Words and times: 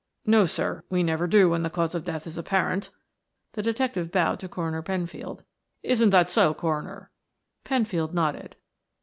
"No, 0.25 0.47
sir, 0.47 0.83
we 0.89 1.03
never 1.03 1.27
do 1.27 1.47
when 1.47 1.61
the 1.61 1.69
cause 1.69 1.93
of 1.93 2.03
death 2.05 2.25
is 2.25 2.35
apparent," 2.35 2.89
the 3.53 3.61
detective 3.61 4.11
bowed 4.11 4.39
to 4.39 4.49
Coroner 4.49 4.81
Penfield. 4.81 5.43
"Isn't 5.83 6.09
that 6.09 6.31
so, 6.31 6.55
Coroner?" 6.55 7.11
Penfield 7.65 8.11
nodded. 8.11 8.55